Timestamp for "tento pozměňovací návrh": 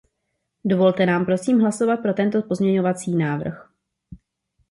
2.13-3.69